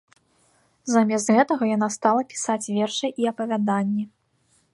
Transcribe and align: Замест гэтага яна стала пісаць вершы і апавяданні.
Замест 0.93 1.27
гэтага 1.35 1.63
яна 1.75 1.89
стала 1.99 2.21
пісаць 2.33 2.63
вершы 2.77 3.07
і 3.11 3.23
апавяданні. 3.35 4.03